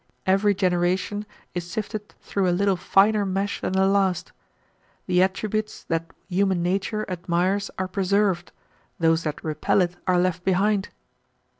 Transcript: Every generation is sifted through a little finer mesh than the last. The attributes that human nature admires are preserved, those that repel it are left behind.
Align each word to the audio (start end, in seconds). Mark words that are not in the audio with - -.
Every 0.25 0.55
generation 0.55 1.27
is 1.53 1.69
sifted 1.69 2.15
through 2.23 2.49
a 2.49 2.57
little 2.57 2.75
finer 2.75 3.23
mesh 3.23 3.61
than 3.61 3.73
the 3.73 3.85
last. 3.85 4.31
The 5.05 5.21
attributes 5.21 5.83
that 5.89 6.09
human 6.27 6.63
nature 6.63 7.05
admires 7.07 7.69
are 7.77 7.87
preserved, 7.87 8.51
those 8.97 9.21
that 9.25 9.43
repel 9.43 9.79
it 9.79 9.95
are 10.07 10.17
left 10.17 10.43
behind. 10.43 10.89